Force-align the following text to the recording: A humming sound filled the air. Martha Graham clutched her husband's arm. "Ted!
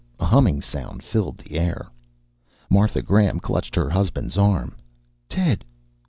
A 0.19 0.25
humming 0.25 0.61
sound 0.61 1.03
filled 1.03 1.37
the 1.37 1.59
air. 1.59 1.85
Martha 2.71 3.03
Graham 3.03 3.39
clutched 3.39 3.75
her 3.75 3.91
husband's 3.91 4.35
arm. 4.35 4.77
"Ted! 5.29 5.63